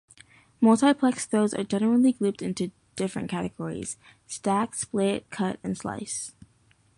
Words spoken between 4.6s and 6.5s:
Split, Cut, and Slice.